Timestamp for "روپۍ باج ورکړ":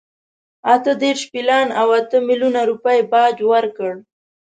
2.69-3.93